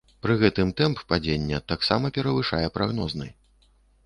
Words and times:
Пры 0.25 0.35
гэтым 0.43 0.71
тэмп 0.79 1.03
падзення 1.13 1.59
таксама 1.73 2.11
перавышае 2.17 2.63
прагнозны. 2.79 3.31